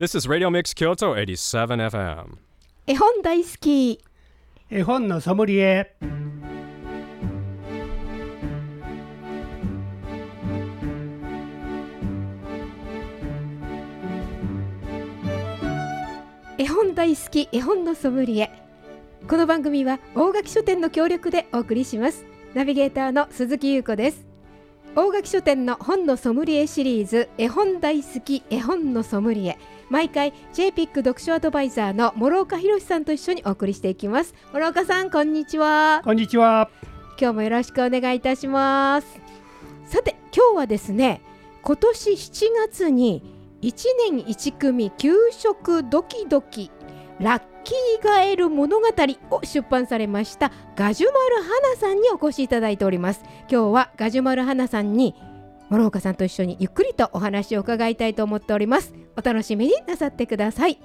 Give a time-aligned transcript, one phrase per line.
[0.00, 2.38] This is Radio Mix Kyoto 87 FM.
[2.86, 4.02] 絵本大好き。
[4.70, 5.94] 絵本のソムリエ。
[16.56, 18.50] 絵本大好き絵本のソムリエ。
[19.28, 22.24] この番組は大垣書店の協力でお送りします。
[22.54, 24.29] ナビゲーターの鈴木優子です
[24.96, 29.56] 大垣書店の本のソムリエシリーズ絵本大好き絵本のソムリエ。
[29.88, 34.34] 毎回 JPIC 読書アドバイザーの諸岡博さんと一緒にお送りしていきます。
[34.52, 36.02] 諸岡さんこんにちは。
[36.04, 36.68] こんにちは。
[37.20, 39.06] 今日もよろしくお願いいたします。
[39.86, 41.22] さて今日はですね
[41.62, 43.22] 今年7月に
[43.62, 46.72] 1年1組給食ドキドキ
[47.20, 48.86] ラッキーガエル物語
[49.30, 53.22] を出版されましたガジュマル花さんにお越しいただいております。
[53.50, 55.14] 今日はガジュマル花さんに
[55.70, 58.92] 諸岡さんと一緒にゆっくりとお話を伺いたいと思っております。
[59.16, 60.80] お楽しみになさってください。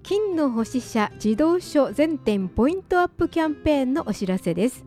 [0.03, 4.85] 金の星社自動書全店ポイントアップキャンペーンのお知らせです。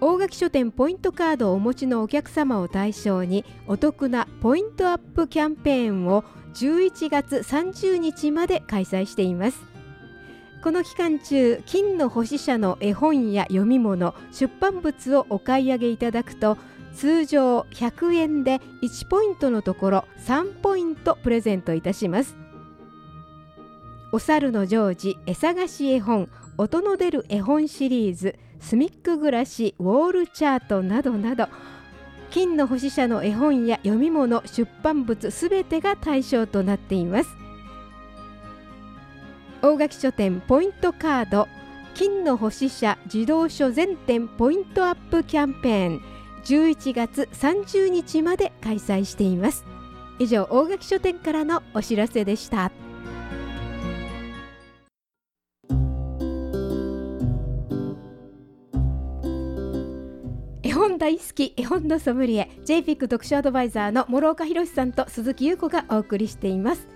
[0.00, 6.24] 大垣書店ポイントカードをお持ちのお客様を対象にお得なポイントアップキャンペーンを
[6.54, 9.62] 11月30日まで開催しています。
[10.60, 16.58] この期間中金の星社の絵本や読み物出版物をお買い上げいただくと
[16.94, 22.36] 通常100円で1ポイントのところ3ポイントプレゼントいたします。
[24.12, 26.28] お猿のジョージ絵探し絵本
[26.58, 31.46] 音の出る絵本シリーズスミック暮らしウォールチャートなどなど
[32.30, 37.30] 金の星社の絵本や読み物出版物すべてが対象となっています。
[39.62, 41.46] 大垣書店ポイントカード
[41.94, 46.09] 金の星社自動書全店ポイントアップキャンペーン。
[46.44, 49.64] 11月30日まで開催しています。
[50.18, 52.70] 以上大垣書店からのお知らせでした。
[60.62, 66.86] 絵本大好き絵本のソムリエ JPIC 読書アドバイザーの諸岡博さんと鈴木優子がお送りしています。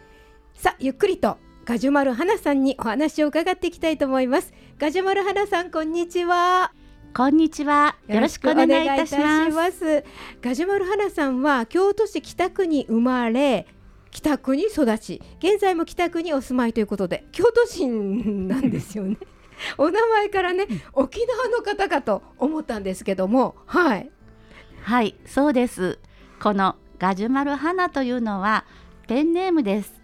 [0.54, 4.52] さあゆっくりとガジュマル花さんにお話を伺っていきたいと思います。
[4.78, 6.72] ガジュマル花さんこんにちは。
[7.16, 7.94] こんにちは。
[8.08, 10.04] よろしくお願いいたします。
[10.42, 13.68] ガジュマル花さんは京都市北区に生まれ
[14.10, 19.16] 北区に育ち現在も北区にお住まいということで京都人なんですよね
[19.78, 24.10] お名前からね沖縄の方かと思ったんですけどもはい
[24.82, 26.00] はい、そうです。
[26.42, 28.64] このガジュマル花というのは
[29.06, 30.02] ペンネームです。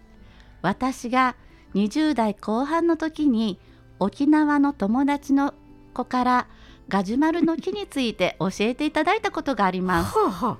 [0.61, 1.35] 私が
[1.75, 3.59] 20代後半の時に
[3.99, 5.53] 沖縄の友達の
[5.93, 6.47] 子から
[6.91, 10.17] ガジュマルの木について教えていただいたことがあります。
[10.17, 10.57] はあは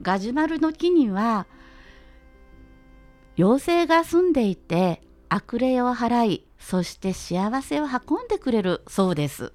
[0.00, 1.46] ガジュマルの木には
[3.36, 9.52] 妖精が住んでいて悪霊を払いそして幸せを運んでくれるそうです。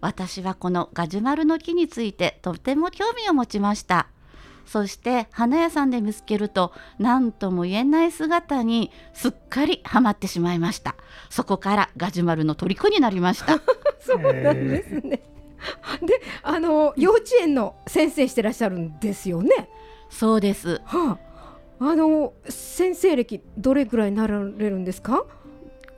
[0.00, 4.06] 私はこのガジュマルの木についてとても興味を持ちました
[4.70, 10.94] そして花屋さんで見つけると何とも言えない姿にすっかりハマってしまいました。
[11.30, 13.54] そこからガジュマルの虜になりました。
[13.54, 13.60] あ
[13.98, 15.22] そうなんですね、
[16.02, 19.68] であの幼稚園の先生してらっしゃるんですよね？
[20.10, 20.80] そうです。
[20.84, 21.18] はあ。
[21.80, 25.24] あの先生歴どれぐらいになられるんですか？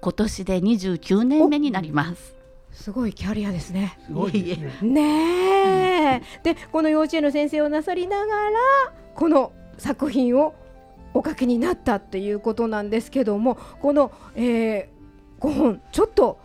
[0.01, 2.35] 今年で29年目になります
[2.73, 3.99] すごいキャリアですね。
[4.07, 4.79] すごいね。
[4.83, 8.51] ねえ、でこの幼稚園の先生をなさりながら
[9.15, 10.55] この作品を
[11.13, 16.39] お書きになったっていうことなんですけどもこの、えー、5本ちょっと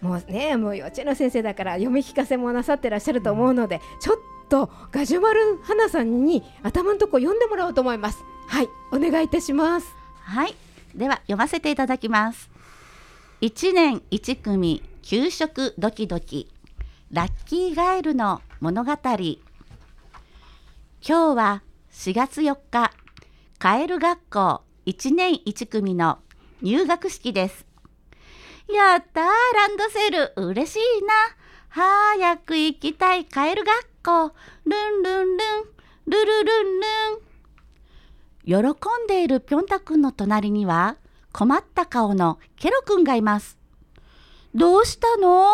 [0.00, 4.16] もうねもう幼稚園の先生だから読み聞かせもなさってらっしゃると思うので、ちょっ
[4.48, 8.18] とガジュマル花さんに頭のとこ読んでもらおうと思います。
[8.48, 9.86] はいお願いいたします。
[10.20, 10.54] はい、
[10.94, 12.50] では読ませていただきます。
[13.40, 16.48] 一年一組給食ドキドキ。
[17.10, 18.92] ラッキーガエルの物語。
[18.92, 19.40] 今日
[21.12, 22.92] は4月4日。
[23.58, 26.20] カエル学校1年1組の
[26.62, 27.66] 入学式です。
[28.72, 29.32] やったーラ
[29.68, 30.32] ンドセル。
[30.36, 31.12] 嬉しいな。
[31.68, 33.24] 早く行きたい。
[33.24, 34.32] カエル学校。
[34.64, 35.64] ルンルンルン。
[36.06, 36.80] ルルルン
[38.46, 38.62] ルン。
[38.62, 38.62] 喜
[39.04, 40.96] んでいるぴょんたくんの隣には
[41.32, 43.58] 困った顔のケロくんがいます。
[44.54, 45.46] どうしたの？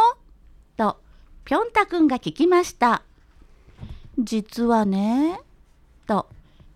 [0.77, 0.97] と
[1.45, 3.03] ぴょんたくんが聞きました。
[4.19, 5.41] 実はね
[6.09, 6.29] と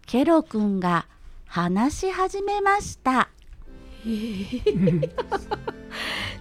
[0.06, 1.06] ケロくんが
[1.46, 3.28] 話し始めました。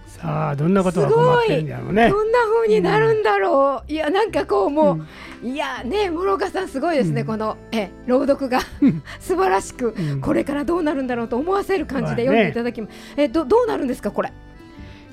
[0.06, 2.08] さあどんなことが困ってるんだろうね。
[2.08, 5.00] どんな風になるんだろう、いやなんかこうも
[5.42, 7.26] う、いやね諸岡さんすごいですね、うん。
[7.26, 8.60] このえ朗読が。
[9.18, 10.20] 素晴らしく、うん。
[10.20, 14.32] これからどうなるんだろうと思わせる感じで読んでいただきます、えどどうなるんですかこれ？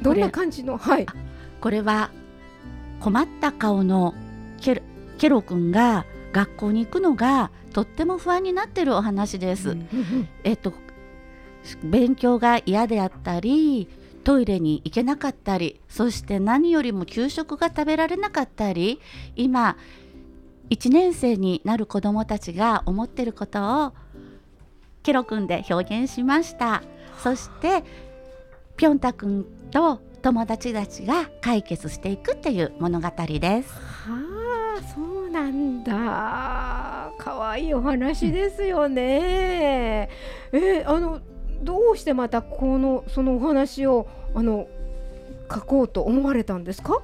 [0.02, 0.78] どんな感じの？
[0.78, 1.06] はい。
[1.62, 2.12] これは
[3.00, 4.14] 困った顔の
[4.62, 4.82] ケロ
[5.18, 10.74] ケロくんが学校に行くのがとっても不安になってるお話です、うんえっと
[11.84, 13.90] 勉強が嫌であったり
[14.24, 19.02] トイレに行けなかったりそして何よりも給食が食べられなかったり
[19.36, 19.76] 今
[20.70, 23.94] 1年生になる子どもたちが思ってることを
[25.04, 26.84] ケロくんで表現しました。
[27.22, 27.84] そして
[28.80, 33.74] ぴょんたくんと友達たちが解決していくっていう物語です。
[33.74, 37.12] はあそうなんだ。
[37.18, 40.10] 可愛いお話ですよね、
[40.54, 41.20] えあの
[41.62, 44.70] どうしてまたこのそのお話をあの
[45.54, 47.02] 書こうと思われたんですか？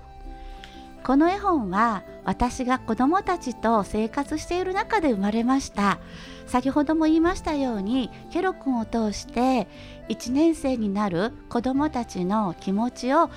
[1.03, 5.99] この絵本は私が子どもたちと生活している中で生まれました
[6.47, 9.67] 先ほども言いましたようにケロ君を通して
[10.09, 13.29] 1年生になる子どもたちの気持ちを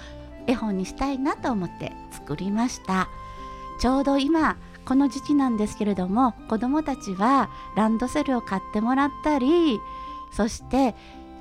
[0.46, 3.08] 絵本にしたいなと思って作りました。
[3.80, 9.78] ちょうど今この時期なんですけれども子どもたちはランドセルを買ってもらったり
[10.32, 10.94] そして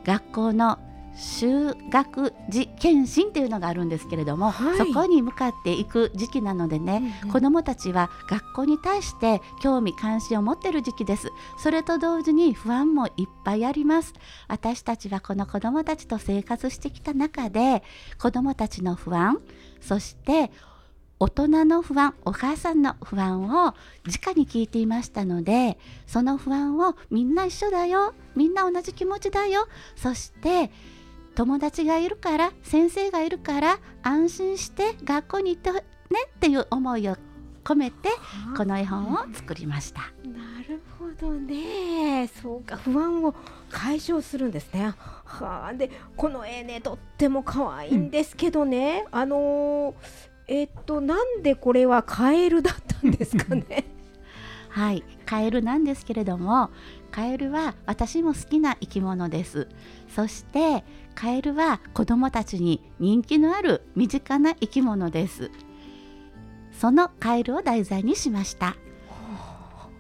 [0.04, 0.80] 学校の
[1.18, 4.78] 修学時検診っていうのがあるんですけれども、はい。
[4.78, 11.32] そこに向かっていく時期なのでね、子どもたちは学校に対して興味関心を持っている時期です。
[11.58, 14.14] それと同時に不安もいっぱいあります。
[14.48, 17.84] 私たちはこの子どもたちと生活してきた中で
[18.20, 19.42] 子どもたちの不安
[19.82, 20.52] そして
[21.20, 23.74] 大人の不安お母さんの不安を
[24.06, 30.70] 直に聞いていましたのでその不安をみんな一緒だよみんな同じ気持ちだよそして
[31.38, 35.80] 友達がいるから先生がいるから安心して学校に行ってね
[36.26, 37.16] っていう思いを
[37.64, 38.10] 込めて
[38.58, 40.02] この絵本を作りました。
[40.24, 42.28] なるほどね。
[42.42, 43.36] そうか不安を
[43.70, 44.96] 解消するんですね。
[45.26, 45.74] はあ。
[45.76, 49.94] でこの絵ねとっても可愛いんですけどね、あのー
[50.48, 53.86] えっとなんでこれはカエルだったんですかね。
[54.70, 56.72] はい、カエルなんですけれども
[57.12, 59.68] カエルは私も好きな生き物です。
[60.14, 60.84] そして
[61.16, 65.52] カエルは子どもたちに人気のある身近な生き物です。
[66.72, 68.76] そのカエルを題材にしました。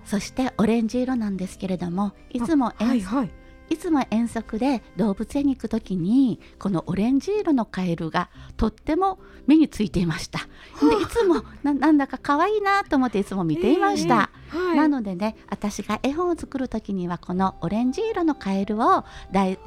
[0.06, 3.31] そしてオレンジ色なんですけれどもいつも遠はいはい
[3.69, 10.40] いつも遠足で動物園に行くときにこのオレンジ色のカエルがとっても目についていました。
[10.40, 14.30] でいつもななんだか可愛いなと思っていつも見ていました。
[14.54, 14.78] ええはい。
[14.78, 19.59] なのでね私が絵本を作るときにはこのオレンジ色のカエルを大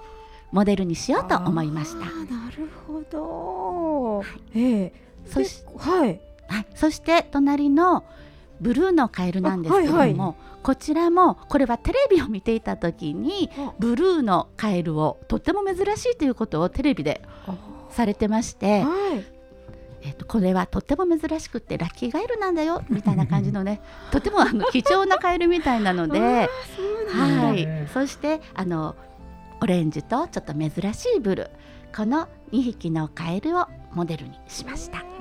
[0.53, 1.99] モデルにしようと思いました。
[1.99, 4.93] なるほど、ええ。
[5.27, 6.21] そしではい。
[6.49, 8.05] はい、そして隣の
[8.61, 13.73] ブルーのカエルなんですけれども、あはいはこちらもこれはテレビを見ていた時にあ。
[13.79, 17.23] ブルーのカエルをとっても珍しいということをテレビで
[17.91, 19.41] されてまして、はい。
[20.03, 27.67] えっとこれはとっても珍しくってラッキーガエルなんだよみたいな感じのね とてもあの貴重なカエルみたいなので、はい。
[27.67, 28.95] ね、そしてあの
[29.61, 35.20] オレンジとちょっと珍しいブルーこの2匹のカエルをモデルにしました。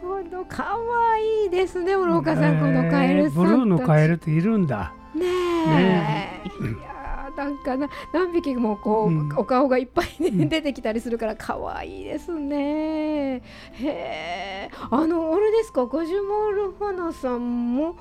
[0.00, 0.76] ほど可
[1.12, 4.92] 愛いですね諸岡さん、このカエルさんたちブルーのカエルっているんだ。
[5.14, 6.48] ねねえ。
[6.48, 9.32] いやーなんかな何匹もこう、うん。
[9.36, 12.56] お顔がいっぱい、ねうん出てきたりするから可愛いですね。
[12.56, 13.42] へ
[13.82, 14.70] え。
[14.90, 17.96] あのあれですかガジュマル花さんも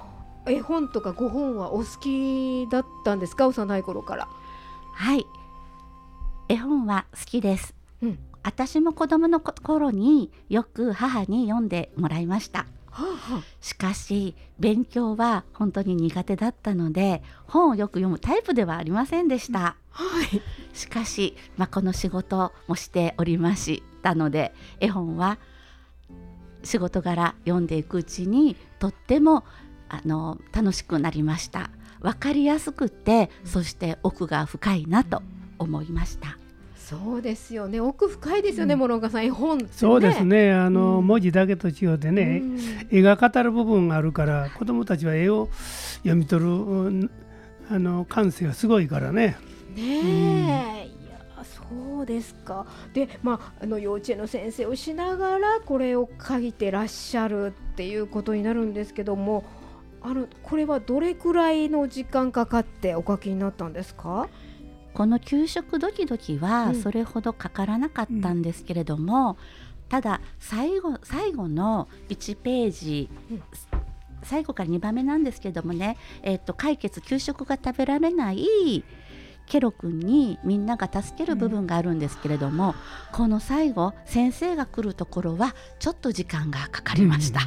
[0.45, 4.27] 絵本とかご本はお好きだったんですか幼い頃から？
[4.93, 5.25] はい。
[6.49, 12.65] 絵本は好きです、うん私も子供のこ頃によく母に読んでもらいました。
[13.59, 20.41] しかし勉強は本当に苦手だったので本をよく読むタイプではありませんでした、はい。
[20.77, 25.39] しかし、まあ、この仕事もしておりましたので絵本は
[26.63, 29.43] 仕事柄読んでいくうちにとっても
[29.89, 31.71] あの楽しくなりました。
[32.03, 35.23] わかりやすくてそして奥が深いなと
[35.57, 36.37] 思いました
[36.89, 37.79] そうですよね。
[37.79, 38.79] 奥深いですよね、うん。
[38.81, 39.25] 諸岡さん。
[39.25, 39.65] 絵本ね。
[39.71, 40.51] そうですね。
[40.51, 41.07] あの、うん。
[41.07, 42.59] 文字だけと違ってね、うん。
[42.91, 45.49] 絵が語る部分があるから子どもたちは絵を
[45.97, 47.09] 読み取るうん
[47.69, 49.37] あの感性がすごいからね。
[49.75, 52.65] ねえ、いやそうですか。
[52.93, 59.45] でまああの幼稚園の先生をしながらこれを書いてらっしゃるっていうことになるんですけども
[60.01, 64.27] あのこれはどれくらいの時間かかってお書きになったんですか？
[64.93, 66.75] この給食ドキドキうはん。
[66.75, 69.37] それほどかからなかったんですけれども、
[69.89, 73.43] ただ最後最後の1ページ、うん。
[74.23, 78.83] 最後から2番目なんですけれどもね、えっと解決給食が食べられない
[79.45, 82.75] ケロ君にみんなが助ける部分があるんですけれども、
[83.11, 87.39] この最後先生が来るところはちょっと時間がかかりました。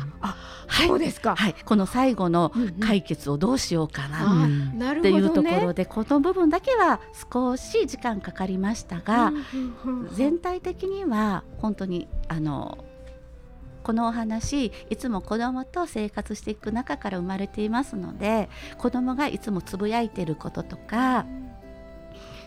[0.67, 0.89] はい。
[0.89, 7.01] そうですか、はい、この最後のうんうん解決をどうしようかな、っていうところで、この部分だけは
[7.33, 12.85] 少し時間かかりましたが、うんうんうん全体的には本当にあの
[13.83, 18.49] このお話いつも子どもと生活していく中から生まれていますので
[18.79, 21.25] 子どもがいつもつぶやいていることとか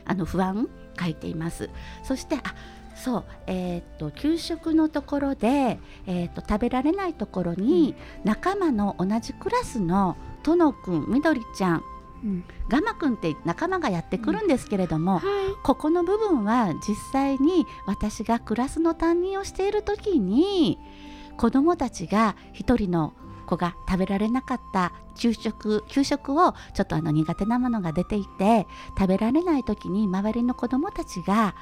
[0.10, 0.68] あの不安
[1.00, 1.70] 書いています。
[2.04, 2.56] そしてあ
[2.96, 11.84] そうえーっと給食のところで、えーっと食べられないところに、仲間の同じクラスのとのくんみどりちゃん
[12.24, 12.44] うん。
[12.68, 15.24] ガマくんって仲間がやってくるんですけれども、はい。
[15.64, 20.78] ここの部分は実際に私がクラスの担任をしている時に
[21.38, 23.14] 子どもたちが一人の
[23.50, 31.56] 子が食べられなかった給食給食をちょっとあの苦手なものが出ていて食べられない時に周りの子どもたちが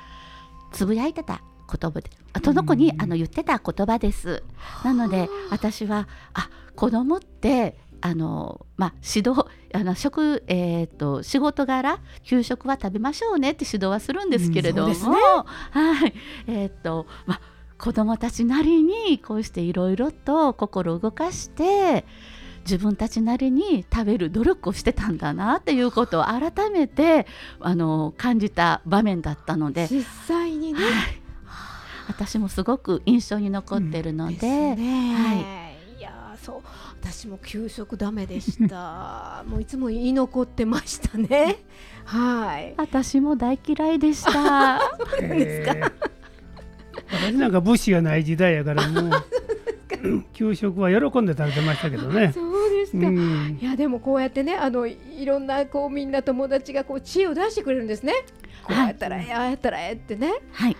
[0.71, 1.41] つぶやいてた
[1.71, 3.01] 言葉であその子にうん。
[3.01, 4.43] あの言ってた言葉です。
[4.83, 14.99] なので私はあ子どもってあのまあ、指導あの食、えー、と仕事柄給食は食べましょうねって指導はするんですけれども、うんね。
[15.71, 16.13] はい。
[16.45, 17.41] えーとまあ、
[17.77, 22.05] 子どもたちなりにこうしていろいろと心を動かして
[22.61, 27.25] 自分たちなりに食べる努力をしてたんだなっていうことを改めて
[27.61, 30.91] あの感じた場面だったので、実際にね、はい。
[32.09, 34.33] 私もすごく印象に残ってるので。
[34.33, 36.01] ですね、、はい。
[36.01, 36.61] やーそう。
[37.01, 39.43] 私も給食ダメでした。
[39.47, 41.63] もういつも言い残ってましたね。
[42.05, 42.73] はい。
[42.77, 44.79] 私も大嫌いでした。
[45.21, 46.06] えー
[47.31, 52.31] 私なんか物資がない時代やから もう給食は喜んで食べてましたけどね。
[52.33, 53.57] そうですか、うん。
[53.61, 58.13] いやでもこうやってねあのいいろんなこうみんな友達がこう知恵を出してくれるんですね。
[58.63, 60.33] こうやったらええああやったらええってね。
[60.51, 60.77] はい、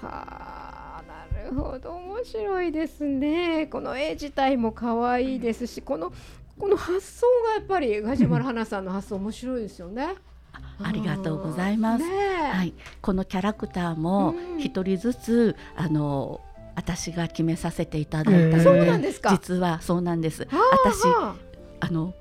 [0.00, 1.02] はあ
[1.34, 1.90] なるほど。
[1.92, 3.66] 面白いですね。
[3.66, 6.12] この絵自体も可愛いですしこの
[6.58, 10.14] この発想がやっぱりガジュマル花さんの発想面白いですよね。
[10.82, 12.04] ありがとうございます。
[12.04, 14.60] はい、このキャラクターもうん。
[14.60, 16.40] 一人ずつ、あの
[16.74, 18.40] 私が決めさせていただいた。
[18.40, 18.60] ので、え。
[18.60, 19.30] ーそうなんですか。
[19.30, 20.46] 実はそうなんです。
[20.50, 21.36] はあ私は
[21.80, 21.88] あ。
[21.90, 22.14] の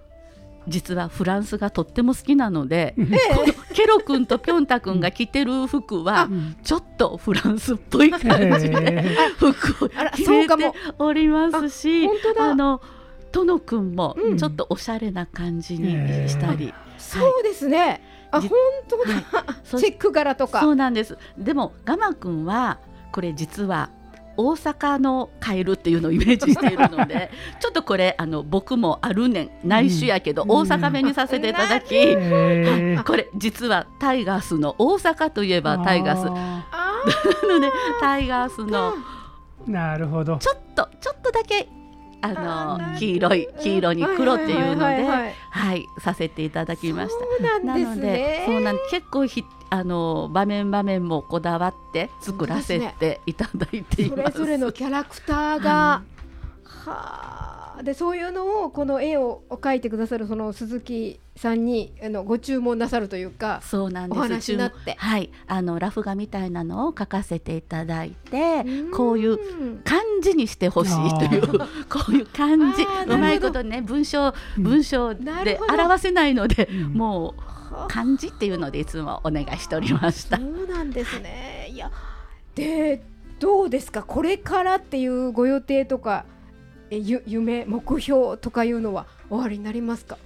[0.68, 3.36] 実はフランスがとっても好きなので、あえ。
[3.36, 8.20] このケロ君とピョンタ君が着てる服はうんちょっとフランスっぽい感
[8.60, 9.16] じでえ。
[9.38, 10.72] 服を着そうかも。
[10.72, 12.08] ておりますし、
[12.38, 12.82] あの
[13.32, 14.38] トノ君もうん。
[14.38, 18.02] ちょっとおしゃれな感じにえーしたり、そうですね。
[18.32, 18.58] あじ本
[18.88, 19.24] 当だ、はい。
[19.64, 20.62] そチェック柄とか。
[20.62, 21.18] そうなんです。
[21.38, 22.80] でもガマくんは
[23.12, 23.90] これ実は
[24.38, 30.50] 大阪のカエルっていうのをイメージしているので ちょっとこれあの僕もあるねん内緒やけど、うん。
[30.52, 36.26] 大阪弁にさせていただき、ーえーこれ実はタイガースの大阪といえばタイガース。
[37.48, 38.96] のでタイガースのー
[39.68, 40.38] なるほど。
[40.38, 41.68] ちょっとちょっとだけ
[42.22, 47.44] あの黄色い黄色に黒っていうのではいさせていただきました。
[47.44, 48.44] なんなので。
[48.46, 54.40] そうなん結構ひあの場面場面もこだわって作らせていただいていそます。
[54.40, 56.04] れぞれのキャラクターが、
[56.66, 63.62] はあ、でそういうのをこの絵を描いてくださるその鈴木さんにあのご注文なさるというか。
[63.64, 64.20] そうなんです。
[64.20, 69.40] お話になってはい、あのラフ画みたいなのを描かせていただいて、んこういう
[70.22, 71.48] 漢字にしてほしいという
[71.90, 74.64] こういう漢字うまいことね文章うん。
[74.64, 76.94] 文章で表せないので、うん。
[76.94, 77.42] もう
[77.74, 80.38] はあ漢字っていうのでいつもお願いしておりました。
[80.38, 80.44] そ。
[80.44, 81.70] うなんですね。
[81.72, 81.92] いや
[82.56, 83.04] で
[83.40, 84.04] どうですか？
[84.04, 86.26] これからっていうご予定とか
[86.90, 90.18] えゆ夢目標とかいうのは終わりになりますか？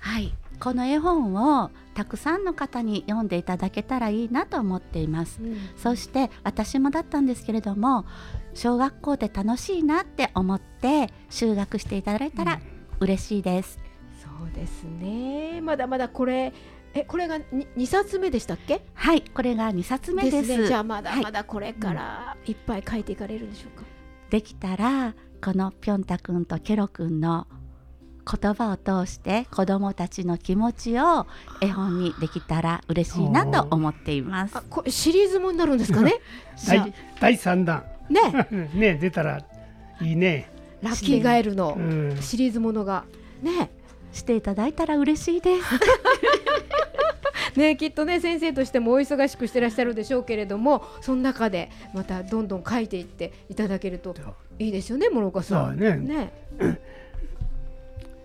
[0.00, 5.40] はい、この絵本をたくさんの方に読んでいただけたらいいなと思っています。
[5.76, 8.06] そして私もだったんですけれども
[8.58, 12.60] 小学校で楽しいなって思って就学していただいたら
[13.00, 13.78] 嬉しいです。
[14.20, 15.60] そうですね。
[15.60, 16.52] まだまだこれ
[16.94, 18.82] えこれがに二冊目でしたっけ？
[18.94, 20.56] はいこれが2冊目です。
[20.58, 20.66] ね。
[20.66, 21.22] じゃあまだはい。
[21.22, 23.84] まだこれからいっぱい書いていかれるんでしょうか、
[24.30, 27.46] できたらこのぴょんたくんとケロくんの
[28.30, 31.26] 言葉を通して子どもたちの気持ちを
[31.62, 34.56] 絵本にできたら嬉しいなと思っています。
[34.58, 36.14] あこれシリーズもになるんですかね？
[36.56, 37.76] じ ゃ第第3弾。
[37.76, 39.42] あね ね出たら
[40.00, 40.50] いいね。
[40.82, 43.04] ラッキーガエルのうんシリーズものが
[43.42, 43.70] ね
[44.12, 45.56] していただいたら嬉しいで
[47.54, 54.14] す ねきっとね先生としてもお忙しくしてらっしゃるでしょうけれどもその中でまたどんどん書いていっていただけると
[54.58, 55.78] いいですよね諸岡さん。
[55.78, 56.32] ねね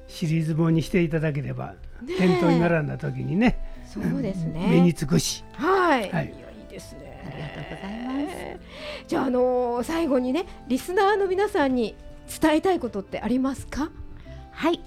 [0.08, 1.74] シリーズ本にしていただければ
[2.04, 4.68] ね店頭に並んだ時にねそうですね。
[4.70, 5.44] 目につくし。
[5.54, 6.30] はい、はいい
[6.70, 7.13] いですね。
[7.28, 9.08] ありがとうございます。
[9.08, 11.96] じゃあ、あのー最後にね、リスナーの皆さんに
[12.42, 13.90] 伝えたいことってありますか？
[14.52, 14.80] はい。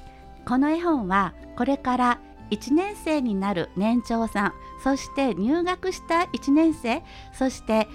[0.46, 2.18] この絵本はこれから
[2.50, 4.52] 1年生になる年長さん
[4.84, 7.02] そして入学した1年生
[7.32, 7.88] そして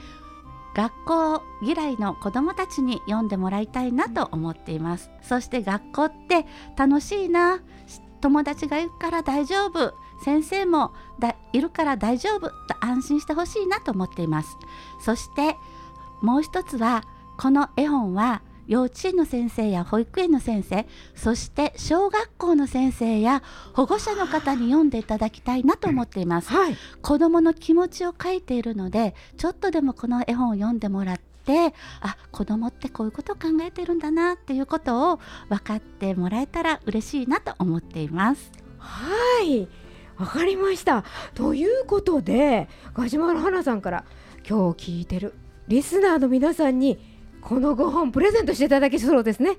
[0.76, 5.10] 学校嫌いの子どもたちに読んでもらいたいなと思っています。
[5.22, 6.46] そして学校って
[6.78, 7.60] 楽しいな。
[7.88, 9.94] し友達がいるから大丈夫。
[10.24, 14.58] 先生もだいるから大丈夫と安心してほしいなと思っています。
[15.00, 15.56] そして
[16.22, 17.04] もう一つは
[17.38, 23.44] この絵本は幼稚園の先生や保育園の先生そして小学校の先生や
[23.74, 26.50] 保護者の方に読んでいただきたいなと思っています。
[26.54, 38.52] はい、子どもの気持ちを書いているのでちょっとでもこの絵本を読んでもらってあ子どもってこういうことを考えてるんだなっていうことを分かってもらえたら嬉しいなと思っています。
[38.78, 39.68] はい、
[40.22, 41.04] わかりました。
[41.34, 44.06] ということで、ガジュマル花さんから
[44.48, 45.34] 今日聞いてる
[45.68, 47.00] リスナーの皆さんに
[47.42, 49.58] この5本プレゼントしていただけそうですね。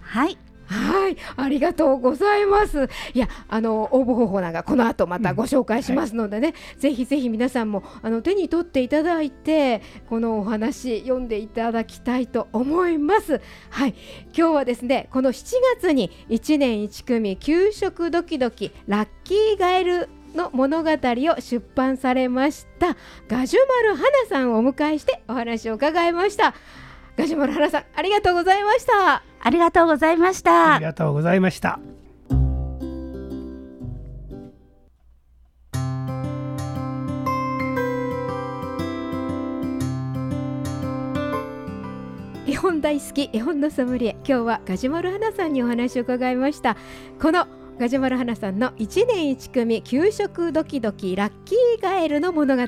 [0.00, 2.88] はいはい、ありがとうございます。
[3.12, 13.40] いや、あの応募方法なんかこの後またご紹介しますのでね、ぜひぜひ皆さんもあの手に取っていただいてこのお話読んでいただきたいと思います。
[13.70, 13.94] はい、
[14.36, 22.96] 今日はですね、この7月に1年1組給食ドキドキラッキーガエルの物語を出版されました
[23.28, 26.54] ガジュマル花さんをお迎えしてお話を伺いました。
[27.16, 29.22] ガジュマル花さんありがとうございました。
[29.40, 31.78] ありがとうございましあたりがとうございました。
[42.46, 46.76] 絵本大好き絵本のソムリエ今日はガジュマル花さんにお話を伺いました
[47.20, 47.46] この
[47.78, 52.62] ガジュマル花さんの1年1組給食ドキドキラッキーガエルの物語。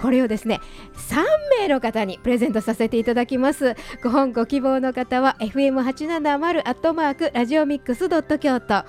[0.00, 0.60] これをですね
[0.94, 1.24] 3
[1.60, 3.74] 名の方にプレゼントさせていただきます。
[4.02, 8.84] ご本ご希望の方は FM870 アットマークラジオミックスドット京都。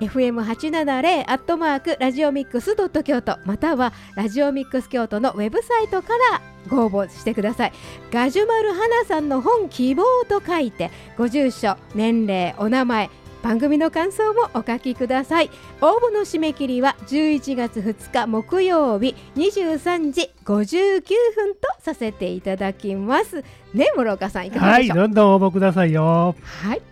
[0.00, 3.38] FM870 アットマークラジオミックスドット京都。
[3.44, 7.72] またはラジオミックス京都のウェブサイトからご応募してください。
[8.12, 13.10] ガジュマル花さんの本希望と書いてご住所年齢お名前
[13.42, 15.50] 番組の感想もお書きください。
[15.80, 21.02] 応募の締め切りは11月2日木曜日23時59
[21.34, 23.44] 分とさせていただきます。
[23.74, 24.98] ね諸岡さんいかがはい、でしょう？
[24.98, 26.34] どんどん応募くださいよ。
[26.42, 26.82] はい。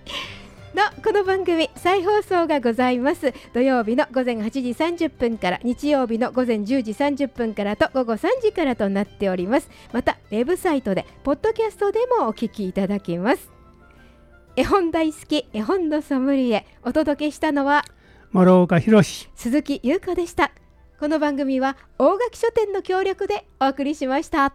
[0.74, 3.32] のこの番組再放送がございます。
[3.54, 9.70] 土曜日の午前8時30分から日曜日の午前10時30分からと午後3時からとなっております。
[9.92, 13.55] またウェブサイトでポッドキャストでもお聞きいただけます
[14.58, 17.84] 絵本大好き絵本のソムリエお届けしたのは
[18.32, 19.28] 諸岡博史。
[19.34, 20.50] 鈴木優子でした
[20.98, 24.54] この番組は大垣書店の協力でお送りしました